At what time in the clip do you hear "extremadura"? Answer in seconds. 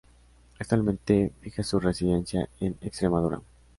2.81-3.39